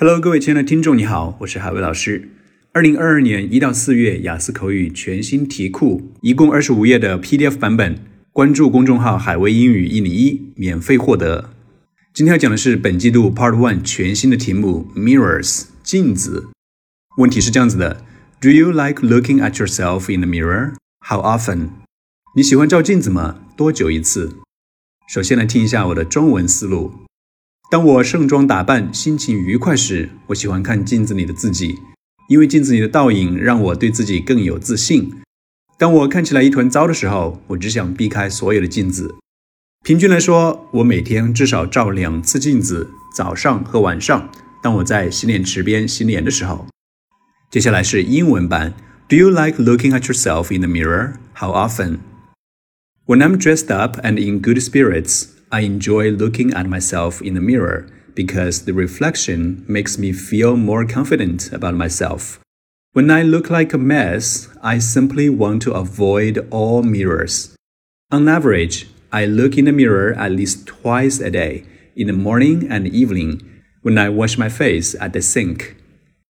[0.00, 2.28] Hello，各位亲爱的听众，你好，我是海威老师。
[2.72, 7.98] 二零二二年一到四月雅思口语全新题库，一共二十五页的 PDF 版本，
[8.32, 11.50] 关注公众号“海威英语一零一”，免费获得。
[12.14, 16.46] 今天要讲的是本季度 Part One 全新的题目 Mirrors 镜子。
[17.16, 18.04] 问题是这样子的
[18.40, 20.74] ：Do you like looking at yourself in the mirror?
[21.00, 21.70] How often?
[22.36, 23.40] 你喜欢照镜子吗？
[23.56, 24.36] 多久一次？
[25.08, 27.07] 首先来听一下我的中文思路。
[27.70, 31.78] 当我盛装打扮、心情愉快时，我喜欢看镜子里的自己，
[32.30, 35.12] 因为镜子里的倒影让我对自己更有自信。
[35.76, 39.16] 当我看起来一团糟的时候，我只想避开所有的镜子。
[39.84, 44.30] 平均来说，我每天至少照两次镜子，早上和晚上。
[44.62, 46.66] 当我在洗脸池边洗脸的时候。
[47.50, 48.72] 接下来是英文版。
[49.08, 51.14] Do you like looking at yourself in the mirror?
[51.34, 51.98] How often?
[53.06, 55.37] When I'm dressed up and in good spirits.
[55.50, 60.84] I enjoy looking at myself in the mirror because the reflection makes me feel more
[60.84, 62.40] confident about myself.
[62.92, 67.54] When I look like a mess, I simply want to avoid all mirrors.
[68.10, 71.64] On average, I look in the mirror at least twice a day,
[71.96, 75.76] in the morning and evening, when I wash my face at the sink.